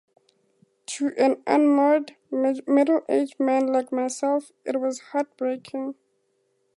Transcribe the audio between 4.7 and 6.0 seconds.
was heart-breaking.